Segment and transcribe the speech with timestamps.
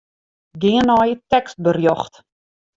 [0.63, 2.13] Gean nei tekstberjocht.